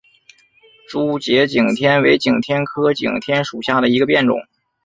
[0.89, 4.35] 珠节景天为景天科景天属下的一个变种。